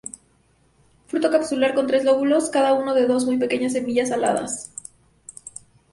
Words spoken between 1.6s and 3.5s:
con tres lóculos, cada uno con dos muy